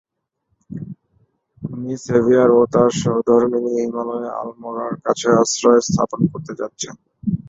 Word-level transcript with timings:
Me 1.77 1.93
Sevier 2.03 2.49
ও 2.51 2.69
তাঁর 2.73 2.89
সহধর্মিণী 3.01 3.71
হিমালয়ে 3.77 4.29
আলমোড়ার 4.39 4.93
কাছে 5.05 5.27
আশ্রয় 5.41 5.81
স্থাপন 5.87 6.21
করতে 6.31 6.53
যাচ্ছেন। 6.59 6.93